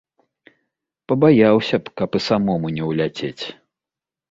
Пабаяўся 1.13 1.77
б, 1.83 1.95
каб 2.03 2.19
і 2.21 2.23
самому 2.31 2.67
не 2.81 2.91
ўляцець. 2.91 3.45